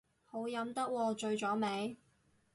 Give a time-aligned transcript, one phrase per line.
[0.25, 1.95] 好飲得喎，醉咗未